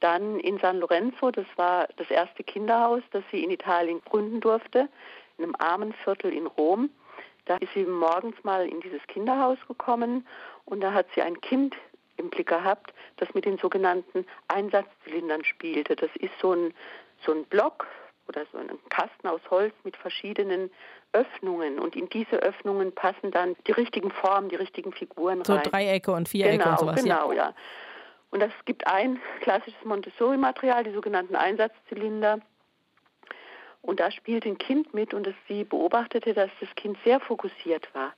[0.00, 4.88] dann in San Lorenzo, das war das erste Kinderhaus, das sie in Italien gründen durfte,
[5.36, 6.90] in einem armen Viertel in Rom.
[7.44, 10.26] Da ist sie morgens mal in dieses Kinderhaus gekommen
[10.64, 11.76] und da hat sie ein Kind
[12.16, 15.96] im Blick gehabt, das mit den sogenannten Einsatzzylindern spielte.
[15.96, 16.74] Das ist so ein,
[17.24, 17.86] so ein Block
[18.28, 20.70] oder so ein Kasten aus Holz mit verschiedenen
[21.12, 25.64] Öffnungen und in diese Öffnungen passen dann die richtigen Formen, die richtigen Figuren so rein.
[25.64, 27.02] So Dreiecke und Vierecke genau, und sowas.
[27.02, 27.48] Genau, ja.
[27.48, 27.54] ja.
[28.30, 32.40] Und es gibt ein klassisches Montessori-Material, die sogenannten Einsatzzylinder.
[33.82, 38.12] Und da spielte ein Kind mit und sie beobachtete, dass das Kind sehr fokussiert war.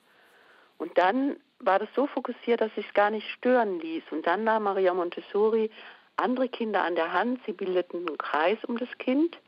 [0.78, 4.04] Und dann war das so fokussiert, dass sich es gar nicht stören ließ.
[4.10, 5.70] Und dann nahm Maria Montessori
[6.16, 7.40] andere Kinder an der Hand.
[7.46, 9.38] Sie bildeten einen Kreis um das Kind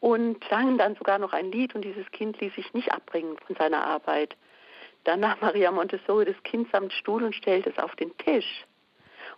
[0.00, 1.74] und sangen dann sogar noch ein Lied.
[1.74, 4.36] Und dieses Kind ließ sich nicht abbringen von seiner Arbeit.
[5.04, 8.64] Dann nahm Maria Montessori das Kind samt Stuhl und stellte es auf den Tisch.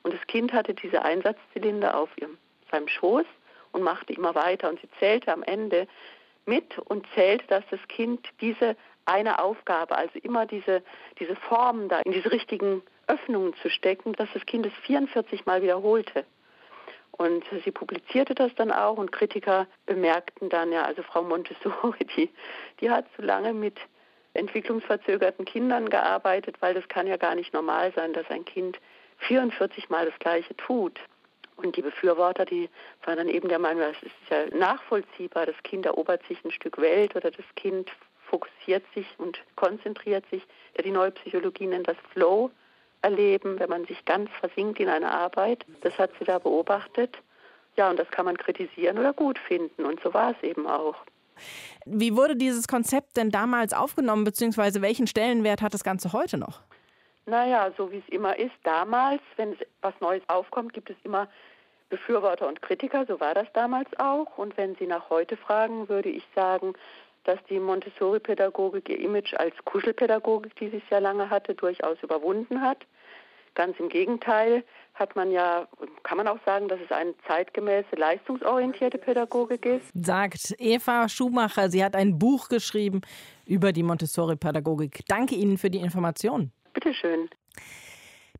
[0.02, 2.36] Und das Kind hatte diese Einsatzzylinder auf ihrem,
[2.70, 3.24] seinem Schoß
[3.72, 4.68] und machte immer weiter.
[4.68, 5.88] Und sie zählte am Ende
[6.46, 10.82] mit und zählte, dass das Kind diese eine Aufgabe, also immer diese,
[11.18, 15.62] diese Formen da in diese richtigen Öffnungen zu stecken, dass das Kind es 44 Mal
[15.62, 16.24] wiederholte.
[17.12, 22.30] Und sie publizierte das dann auch und Kritiker bemerkten dann, ja, also Frau Montessori, die,
[22.80, 23.78] die hat zu lange mit
[24.34, 28.78] entwicklungsverzögerten Kindern gearbeitet, weil das kann ja gar nicht normal sein, dass ein Kind
[29.18, 31.00] 44 Mal das Gleiche tut.
[31.56, 32.68] Und die Befürworter, die
[33.04, 36.78] waren dann eben der Meinung, das ist ja nachvollziehbar, das Kind erobert sich ein Stück
[36.78, 37.90] Welt oder das Kind
[38.26, 40.42] fokussiert sich und konzentriert sich.
[40.84, 42.50] Die neue Psychologie nennt das Flow
[43.02, 45.64] erleben, wenn man sich ganz versinkt in eine Arbeit.
[45.82, 47.16] Das hat sie da beobachtet.
[47.76, 49.84] Ja, und das kann man kritisieren oder gut finden.
[49.84, 50.96] Und so war es eben auch.
[51.84, 56.62] Wie wurde dieses Konzept denn damals aufgenommen, beziehungsweise welchen Stellenwert hat das Ganze heute noch?
[57.26, 61.28] Naja, so wie es immer ist, damals, wenn es was Neues aufkommt, gibt es immer
[61.88, 64.38] Befürworter und Kritiker, so war das damals auch.
[64.38, 66.74] Und wenn Sie nach heute fragen, würde ich sagen,
[67.24, 72.78] dass die Montessori-Pädagogik ihr Image als Kuschelpädagogik, die sie sehr lange hatte, durchaus überwunden hat.
[73.54, 74.62] Ganz im Gegenteil
[74.94, 75.66] hat man ja,
[76.02, 79.86] kann man auch sagen, dass es eine zeitgemäße, leistungsorientierte Pädagogik ist.
[79.94, 81.70] Sagt Eva Schumacher.
[81.70, 83.00] Sie hat ein Buch geschrieben
[83.44, 85.00] über die Montessori-Pädagogik.
[85.08, 86.52] Danke Ihnen für die Information.
[86.76, 87.30] Bitteschön.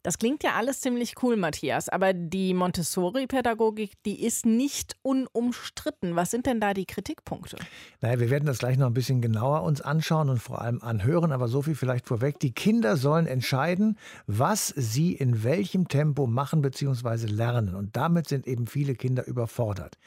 [0.06, 6.14] Das klingt ja alles ziemlich cool, Matthias, aber die Montessori-Pädagogik, die ist nicht unumstritten.
[6.14, 7.56] Was sind denn da die Kritikpunkte?
[8.00, 11.32] Naja, wir werden das gleich noch ein bisschen genauer uns anschauen und vor allem anhören,
[11.32, 12.38] aber so viel vielleicht vorweg.
[12.38, 17.26] Die Kinder sollen entscheiden, was sie in welchem Tempo machen bzw.
[17.26, 17.74] lernen.
[17.74, 19.98] Und damit sind eben viele Kinder überfordert.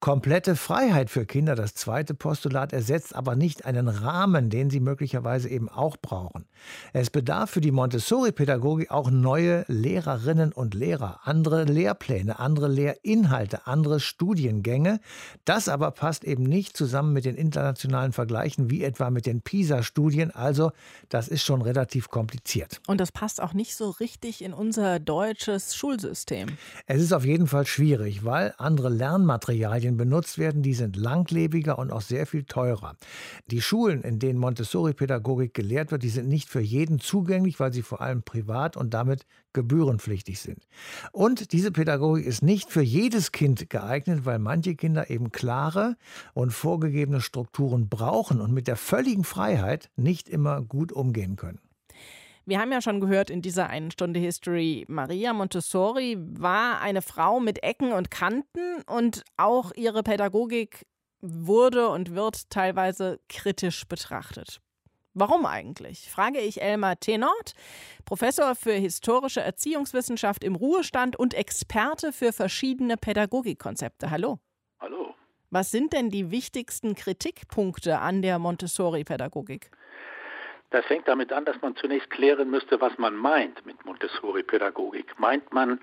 [0.00, 5.48] Komplette Freiheit für Kinder, das zweite Postulat, ersetzt aber nicht einen Rahmen, den sie möglicherweise
[5.50, 6.46] eben auch brauchen.
[6.94, 9.10] Es bedarf für die Montessori-Pädagogik auch
[9.42, 15.00] neue Lehrerinnen und Lehrer, andere Lehrpläne, andere Lehrinhalte, andere Studiengänge.
[15.44, 20.30] Das aber passt eben nicht zusammen mit den internationalen Vergleichen, wie etwa mit den PISA-Studien.
[20.30, 20.70] Also,
[21.08, 22.80] das ist schon relativ kompliziert.
[22.86, 26.48] Und das passt auch nicht so richtig in unser deutsches Schulsystem.
[26.86, 31.90] Es ist auf jeden Fall schwierig, weil andere Lernmaterialien benutzt werden, die sind langlebiger und
[31.90, 32.96] auch sehr viel teurer.
[33.50, 37.82] Die Schulen, in denen Montessori-Pädagogik gelehrt wird, die sind nicht für jeden zugänglich, weil sie
[37.82, 40.66] vor allem privat und damit gebührenpflichtig sind.
[41.12, 45.96] Und diese Pädagogik ist nicht für jedes Kind geeignet, weil manche Kinder eben klare
[46.34, 51.60] und vorgegebene Strukturen brauchen und mit der völligen Freiheit nicht immer gut umgehen können.
[52.44, 57.38] Wir haben ja schon gehört in dieser einen Stunde History, Maria Montessori war eine Frau
[57.38, 60.84] mit Ecken und Kanten und auch ihre Pädagogik
[61.20, 64.60] wurde und wird teilweise kritisch betrachtet.
[65.14, 66.10] Warum eigentlich?
[66.10, 67.52] Frage ich Elmar Tenort,
[68.06, 74.10] Professor für historische Erziehungswissenschaft im Ruhestand und Experte für verschiedene Pädagogikkonzepte.
[74.10, 74.38] Hallo.
[74.80, 75.14] Hallo.
[75.50, 79.70] Was sind denn die wichtigsten Kritikpunkte an der Montessori-Pädagogik?
[80.72, 85.18] Das fängt damit an, dass man zunächst klären müsste, was man meint mit Montessori-Pädagogik.
[85.18, 85.78] Meint man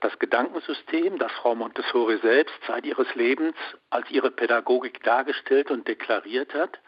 [0.00, 3.56] das Gedankensystem, das Frau Montessori selbst seit ihres Lebens
[3.88, 6.78] als ihre Pädagogik dargestellt und deklariert hat?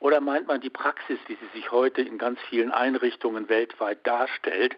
[0.00, 4.76] Oder meint man die Praxis, wie sie sich heute in ganz vielen Einrichtungen weltweit darstellt,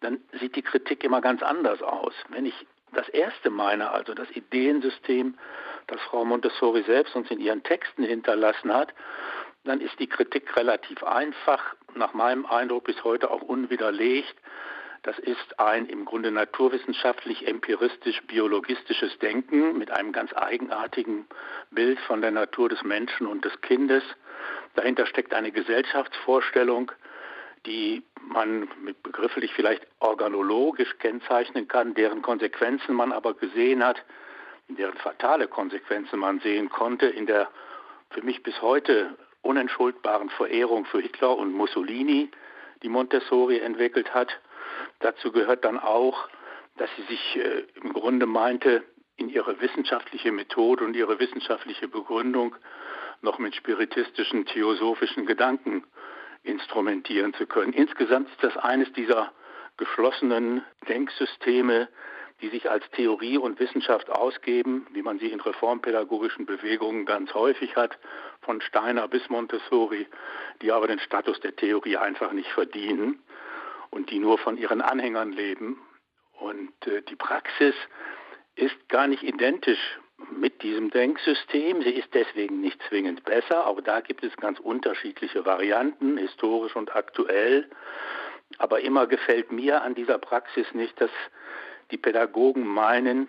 [0.00, 2.12] dann sieht die Kritik immer ganz anders aus.
[2.28, 5.38] Wenn ich das erste meine, also das Ideensystem,
[5.86, 8.92] das Frau Montessori selbst uns in ihren Texten hinterlassen hat,
[9.64, 14.34] dann ist die Kritik relativ einfach, nach meinem Eindruck bis heute auch unwiderlegt.
[15.02, 21.26] Das ist ein im Grunde naturwissenschaftlich, empiristisch, biologistisches Denken mit einem ganz eigenartigen
[21.70, 24.04] Bild von der Natur des Menschen und des Kindes.
[24.74, 26.92] Dahinter steckt eine Gesellschaftsvorstellung,
[27.66, 34.02] die man mit begrifflich vielleicht organologisch kennzeichnen kann, deren Konsequenzen man aber gesehen hat,
[34.68, 37.48] deren fatale Konsequenzen man sehen konnte in der
[38.10, 42.30] für mich bis heute unentschuldbaren Verehrung für Hitler und Mussolini,
[42.82, 44.28] die Montessori entwickelt hat.
[45.00, 46.28] Dazu gehört dann auch,
[46.76, 48.82] dass sie sich äh, im Grunde meinte,
[49.16, 52.56] in ihre wissenschaftliche Methode und ihre wissenschaftliche Begründung
[53.20, 55.84] noch mit spiritistischen, theosophischen Gedanken
[56.42, 57.72] instrumentieren zu können.
[57.72, 59.32] Insgesamt ist das eines dieser
[59.76, 61.88] geschlossenen Denksysteme,
[62.42, 67.76] die sich als Theorie und Wissenschaft ausgeben, wie man sie in reformpädagogischen Bewegungen ganz häufig
[67.76, 67.96] hat,
[68.42, 70.06] von Steiner bis Montessori,
[70.60, 73.22] die aber den Status der Theorie einfach nicht verdienen
[73.90, 75.80] und die nur von ihren Anhängern leben.
[76.32, 77.74] Und äh, die Praxis
[78.56, 79.98] ist gar nicht identisch
[80.30, 81.82] mit diesem Denksystem.
[81.82, 83.66] Sie ist deswegen nicht zwingend besser.
[83.68, 87.70] Auch da gibt es ganz unterschiedliche Varianten, historisch und aktuell.
[88.58, 91.10] Aber immer gefällt mir an dieser Praxis nicht, dass
[91.92, 93.28] die Pädagogen meinen,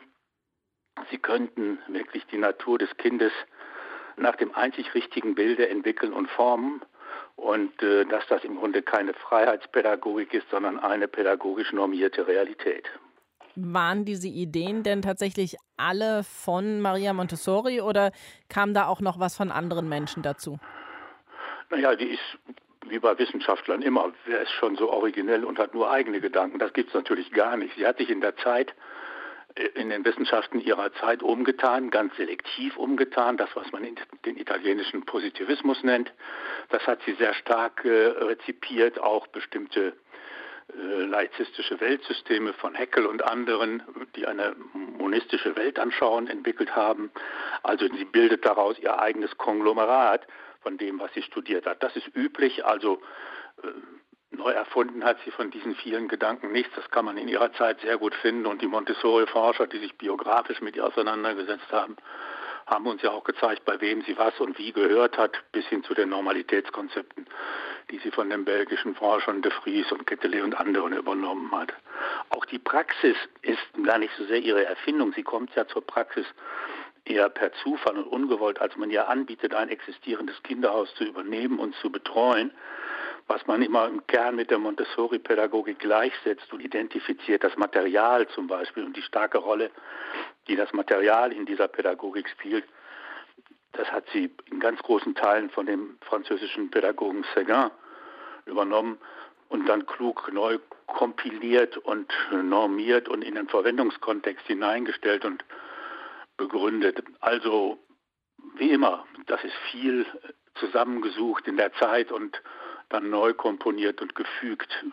[1.12, 3.32] sie könnten wirklich die Natur des Kindes
[4.18, 6.82] nach dem einzig richtigen Bilde entwickeln und formen
[7.36, 12.88] und äh, dass das im Grunde keine Freiheitspädagogik ist, sondern eine pädagogisch normierte Realität.
[13.56, 18.12] Waren diese Ideen denn tatsächlich alle von Maria Montessori oder
[18.50, 20.60] kam da auch noch was von anderen Menschen dazu?
[21.70, 22.38] Naja, die ist
[22.90, 26.60] wie bei Wissenschaftlern immer, wer ist schon so originell und hat nur eigene Gedanken.
[26.60, 27.76] Das gibt es natürlich gar nicht.
[27.76, 28.74] Sie hat sich in der Zeit,
[29.56, 33.84] äh, in den Wissenschaften ihrer Zeit umgetan, ganz selektiv umgetan, das, was man
[34.26, 36.14] den italienischen Positivismus nennt.
[36.70, 39.94] Das hat sie sehr stark äh, rezipiert, auch bestimmte
[40.70, 43.84] äh, laizistische Weltsysteme von Heckel und anderen,
[44.16, 44.56] die eine
[44.98, 47.12] monistische Weltanschauung entwickelt haben.
[47.64, 50.26] Also sie bildet daraus ihr eigenes Konglomerat
[50.64, 51.84] von dem, was sie studiert hat.
[51.84, 53.02] Das ist üblich, also
[53.62, 53.68] äh,
[54.32, 56.74] neu erfunden hat sie von diesen vielen Gedanken nichts.
[56.76, 60.62] Das kann man in ihrer Zeit sehr gut finden und die Montessori-Forscher, die sich biografisch
[60.62, 61.96] mit ihr auseinandergesetzt haben,
[62.66, 65.84] haben uns ja auch gezeigt, bei wem sie was und wie gehört hat, bis hin
[65.84, 67.28] zu den Normalitätskonzepten,
[67.92, 71.74] die sie von den belgischen Forschern de Vries und Kettele und anderen übernommen hat.
[72.30, 75.14] Auch die Praxis ist gar nicht so sehr ihre Erfindung.
[75.14, 76.26] Sie kommt ja zur Praxis
[77.06, 81.76] eher per Zufall und ungewollt, als man ihr anbietet, ein existierendes Kinderhaus zu übernehmen und
[81.76, 82.52] zu betreuen
[83.28, 88.84] was man immer im Kern mit der Montessori-Pädagogik gleichsetzt und identifiziert, das Material zum Beispiel
[88.84, 89.72] und die starke Rolle,
[90.48, 92.66] die das Material in dieser Pädagogik spielt,
[93.72, 97.72] das hat sie in ganz großen Teilen von dem französischen Pädagogen Seguin
[98.46, 98.98] übernommen
[99.50, 105.44] und dann klug neu kompiliert und normiert und in den Verwendungskontext hineingestellt und
[106.38, 107.04] begründet.
[107.20, 107.78] Also
[108.56, 110.06] wie immer, das ist viel
[110.56, 112.42] zusammengesucht in der Zeit und
[112.90, 114.86] dann neu komponiert und gefügt.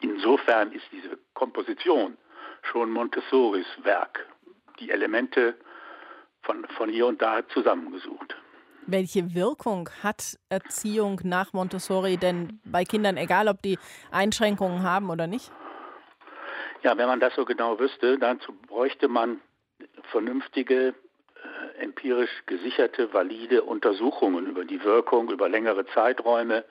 [0.00, 2.16] Insofern ist diese Komposition
[2.62, 4.26] schon Montessoris Werk.
[4.78, 5.54] Die Elemente
[6.42, 8.36] von, von hier und da zusammengesucht.
[8.86, 13.78] Welche Wirkung hat Erziehung nach Montessori denn bei Kindern, egal ob die
[14.12, 15.50] Einschränkungen haben oder nicht?
[16.82, 19.40] Ja, wenn man das so genau wüsste, dazu bräuchte man
[20.06, 26.64] vernünftige äh, empirisch gesicherte, valide Untersuchungen über die Wirkung über längere Zeiträume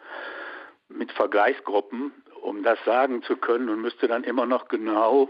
[0.90, 5.30] mit Vergleichsgruppen, um das sagen zu können und müsste dann immer noch genau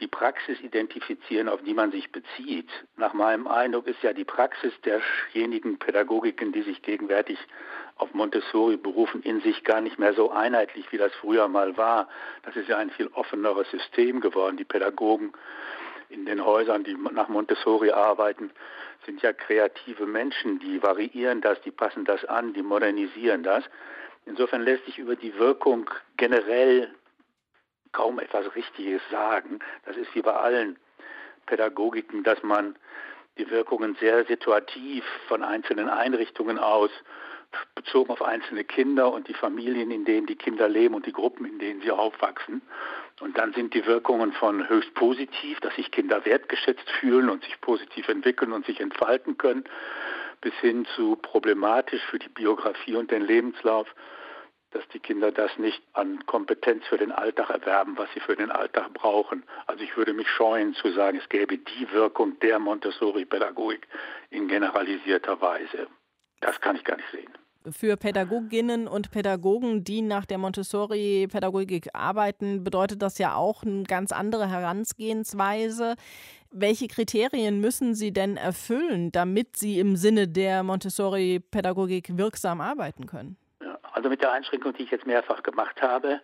[0.00, 2.68] die Praxis identifizieren, auf die man sich bezieht.
[2.96, 7.38] Nach meinem Eindruck ist ja die Praxis derjenigen Pädagogiken, die sich gegenwärtig
[7.96, 12.08] auf Montessori berufen, in sich gar nicht mehr so einheitlich, wie das früher mal war.
[12.42, 14.56] Das ist ja ein viel offeneres System geworden.
[14.56, 15.32] Die Pädagogen
[16.08, 18.50] in den Häusern, die nach Montessori arbeiten,
[19.06, 23.64] sind ja kreative Menschen, die variieren das, die passen das an, die modernisieren das.
[24.26, 26.90] Insofern lässt sich über die Wirkung generell
[27.92, 29.60] kaum etwas Richtiges sagen.
[29.84, 30.78] Das ist wie bei allen
[31.46, 32.76] Pädagogiken, dass man
[33.38, 36.90] die Wirkungen sehr situativ von einzelnen Einrichtungen aus
[37.74, 41.46] bezogen auf einzelne Kinder und die Familien, in denen die Kinder leben und die Gruppen,
[41.46, 42.62] in denen sie aufwachsen.
[43.24, 47.58] Und dann sind die Wirkungen von höchst positiv, dass sich Kinder wertgeschätzt fühlen und sich
[47.62, 49.64] positiv entwickeln und sich entfalten können,
[50.42, 53.88] bis hin zu problematisch für die Biografie und den Lebenslauf,
[54.72, 58.50] dass die Kinder das nicht an Kompetenz für den Alltag erwerben, was sie für den
[58.50, 59.42] Alltag brauchen.
[59.66, 63.88] Also ich würde mich scheuen zu sagen, es gäbe die Wirkung der Montessori-Pädagogik
[64.28, 65.86] in generalisierter Weise.
[66.40, 67.32] Das kann ich gar nicht sehen
[67.70, 74.12] für Pädagoginnen und Pädagogen, die nach der Montessori-Pädagogik arbeiten, bedeutet das ja auch eine ganz
[74.12, 75.94] andere Herangehensweise.
[76.50, 83.36] Welche Kriterien müssen Sie denn erfüllen, damit Sie im Sinne der Montessori-Pädagogik wirksam arbeiten können?
[83.94, 86.20] Also mit der Einschränkung, die ich jetzt mehrfach gemacht habe,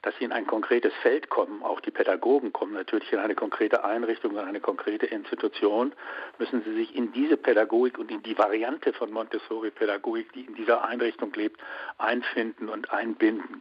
[0.00, 3.84] dass sie in ein konkretes Feld kommen, auch die Pädagogen kommen natürlich in eine konkrete
[3.84, 5.92] Einrichtung, in eine konkrete Institution,
[6.38, 10.82] müssen sie sich in diese Pädagogik und in die Variante von Montessori-Pädagogik, die in dieser
[10.82, 11.60] Einrichtung lebt,
[11.98, 13.60] einfinden und einbinden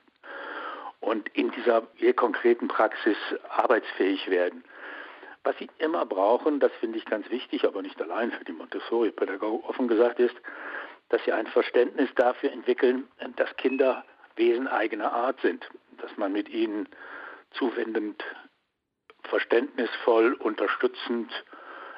[1.01, 1.81] und in dieser
[2.15, 3.17] konkreten Praxis
[3.49, 4.63] arbeitsfähig werden.
[5.43, 9.67] Was sie immer brauchen, das finde ich ganz wichtig, aber nicht allein für die Montessori-Pädagogik
[9.67, 10.35] offen gesagt ist,
[11.09, 14.03] dass sie ein Verständnis dafür entwickeln, dass Kinder
[14.35, 16.87] Wesen eigener Art sind, dass man mit ihnen
[17.51, 18.23] zuwendend,
[19.23, 21.29] verständnisvoll, unterstützend,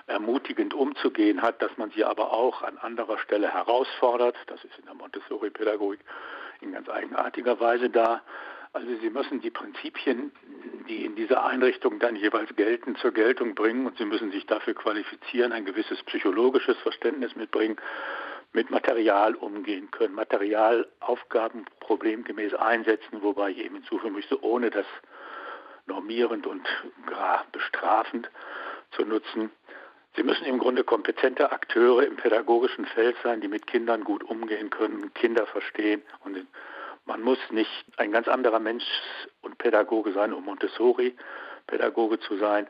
[0.07, 4.36] ermutigend umzugehen hat, dass man sie aber auch an anderer Stelle herausfordert.
[4.47, 5.99] Das ist in der Montessori-Pädagogik
[6.62, 8.22] in ganz eigenartiger Weise da.
[8.74, 10.32] Also Sie müssen die Prinzipien,
[10.88, 14.74] die in dieser Einrichtung dann jeweils gelten, zur Geltung bringen und Sie müssen sich dafür
[14.74, 17.78] qualifizieren, ein gewisses psychologisches Verständnis mitbringen
[18.53, 24.85] mit Material umgehen können, Materialaufgaben problemgemäß einsetzen, wobei ich eben hinzufügen möchte, ohne das
[25.85, 26.67] normierend und
[27.05, 28.29] gar bestrafend
[28.91, 29.51] zu nutzen.
[30.15, 34.69] Sie müssen im Grunde kompetente Akteure im pädagogischen Feld sein, die mit Kindern gut umgehen
[34.69, 36.01] können, Kinder verstehen.
[36.25, 36.45] Und
[37.05, 38.83] man muss nicht ein ganz anderer Mensch
[39.41, 42.67] und Pädagoge sein, um Montessori-Pädagoge zu sein.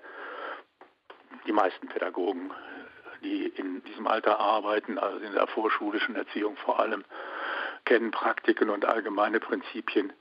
[1.47, 2.51] Die meisten Pädagogen
[3.23, 7.03] die in diesem Alter arbeiten, also in der vorschulischen Erziehung vor allem,
[7.85, 10.13] kennen Praktiken und allgemeine Prinzipien,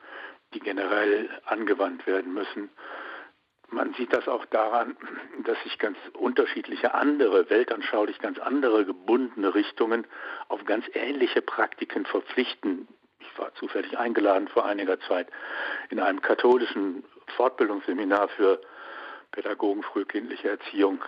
[0.54, 2.70] die generell angewandt werden müssen.
[3.68, 4.96] Man sieht das auch daran,
[5.44, 10.06] dass sich ganz unterschiedliche andere, weltanschaulich ganz andere gebundene Richtungen
[10.48, 12.88] auf ganz ähnliche Praktiken verpflichten.
[13.20, 15.28] Ich war zufällig eingeladen vor einiger Zeit
[15.90, 17.04] in einem katholischen
[17.36, 18.60] Fortbildungsseminar für
[19.30, 21.04] Pädagogen frühkindliche Erziehung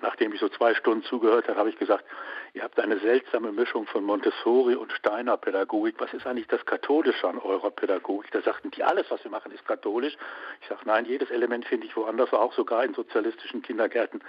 [0.00, 2.04] nachdem ich so zwei Stunden zugehört habe, habe ich gesagt,
[2.52, 5.96] ihr habt eine seltsame Mischung von Montessori und Steiner Pädagogik.
[5.98, 8.30] Was ist eigentlich das Katholische an eurer Pädagogik?
[8.32, 10.16] Da sagten die, alles, was wir machen, ist katholisch.
[10.60, 14.22] Ich sage, nein, jedes Element finde ich woanders, auch sogar in sozialistischen Kindergärten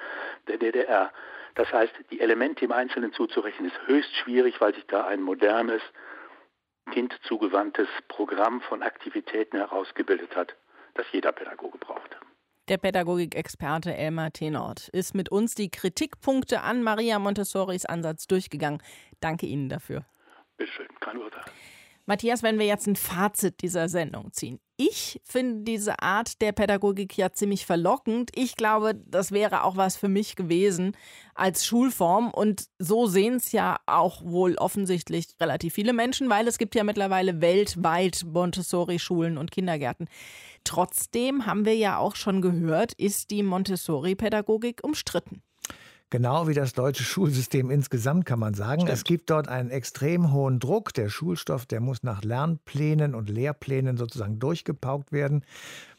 [0.48, 1.12] der DDR.
[1.56, 5.82] Das heißt, die Elemente im Einzelnen zuzurechnen ist höchst schwierig, weil sich da ein modernes,
[6.92, 10.56] kindzugewandtes Programm von Aktivitäten herausgebildet hat,
[10.94, 12.18] das jeder Pädagoge braucht.
[12.68, 18.82] Der Pädagogikexperte Elmar Tenort ist mit uns die Kritikpunkte an Maria Montessoris Ansatz durchgegangen.
[19.20, 20.04] Danke Ihnen dafür.
[20.58, 21.44] Bitte schön, kein Urteil.
[22.08, 24.60] Matthias, wenn wir jetzt ein Fazit dieser Sendung ziehen.
[24.78, 28.30] Ich finde diese Art der Pädagogik ja ziemlich verlockend.
[28.36, 30.96] Ich glaube, das wäre auch was für mich gewesen
[31.34, 32.30] als Schulform.
[32.30, 36.84] Und so sehen es ja auch wohl offensichtlich relativ viele Menschen, weil es gibt ja
[36.84, 40.08] mittlerweile weltweit Montessori-Schulen und Kindergärten.
[40.66, 45.42] Trotzdem haben wir ja auch schon gehört, ist die Montessori-Pädagogik umstritten.
[46.12, 48.82] Genau wie das deutsche Schulsystem insgesamt kann man sagen.
[48.82, 48.94] Stimmt.
[48.94, 50.94] Es gibt dort einen extrem hohen Druck.
[50.94, 55.44] Der Schulstoff, der muss nach Lernplänen und Lehrplänen sozusagen durchgepaukt werden.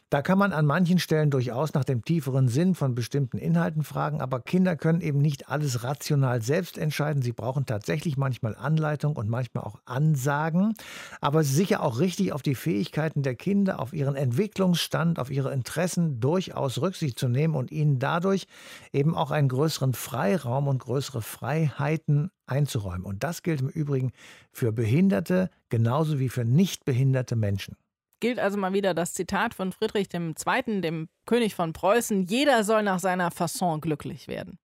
[0.08, 4.20] Da kann man an manchen Stellen durchaus nach dem tieferen Sinn von bestimmten Inhalten fragen,
[4.20, 7.22] aber Kinder können eben nicht alles rational selbst entscheiden.
[7.22, 10.74] Sie brauchen tatsächlich manchmal Anleitung und manchmal auch Ansagen,
[11.20, 16.20] aber sicher auch richtig auf die Fähigkeiten der Kinder, auf ihren Entwicklungsstand, auf ihre Interessen
[16.20, 18.46] durchaus Rücksicht zu nehmen und ihnen dadurch
[18.92, 23.04] eben auch einen größeren Freiraum und größere Freiheiten einzuräumen.
[23.04, 24.12] Und das gilt im Übrigen
[24.52, 27.76] für Behinderte genauso wie für nicht behinderte Menschen
[28.20, 32.82] gilt also mal wieder das Zitat von Friedrich II., dem König von Preußen, jeder soll
[32.82, 34.58] nach seiner Fasson glücklich werden.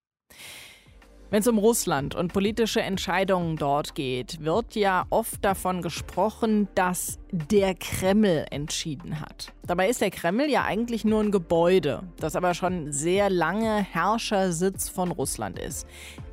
[1.32, 7.18] Wenn es um Russland und politische Entscheidungen dort geht, wird ja oft davon gesprochen, dass
[7.30, 9.50] der Kreml entschieden hat.
[9.66, 14.90] Dabei ist der Kreml ja eigentlich nur ein Gebäude, das aber schon sehr lange Herrschersitz
[14.90, 15.86] von Russland ist.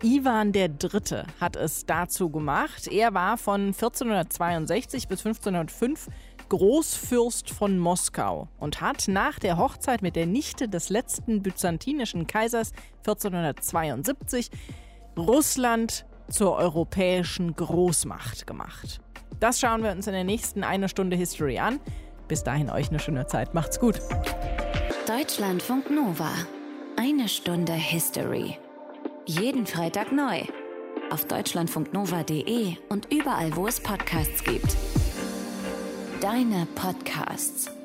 [0.04, 1.24] Ivan III.
[1.40, 2.90] hat es dazu gemacht.
[2.90, 6.10] Er war von 1462 bis 1505
[6.50, 12.74] Großfürst von Moskau und hat nach der Hochzeit mit der Nichte des letzten byzantinischen Kaisers
[13.00, 14.50] 1472
[15.18, 19.00] Russland zur europäischen Großmacht gemacht.
[19.40, 21.80] Das schauen wir uns in der nächsten eine Stunde History an.
[22.28, 23.54] Bis dahin euch eine schöne Zeit.
[23.54, 24.00] Macht's gut.
[25.08, 26.32] Deutschlandfunk Nova.
[26.98, 28.58] Eine Stunde History.
[29.26, 30.42] Jeden Freitag neu.
[31.12, 34.76] Auf deutschlandfunknova.de und überall, wo es Podcasts gibt.
[36.22, 37.79] Deine Podcasts.